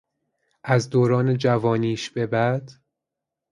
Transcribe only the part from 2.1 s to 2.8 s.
بعد